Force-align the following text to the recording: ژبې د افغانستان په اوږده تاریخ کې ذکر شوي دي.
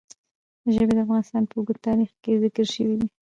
ژبې 0.73 0.93
د 0.97 0.99
افغانستان 1.05 1.43
په 1.49 1.55
اوږده 1.57 1.81
تاریخ 1.87 2.09
کې 2.23 2.41
ذکر 2.43 2.65
شوي 2.75 2.95
دي. 2.99 3.07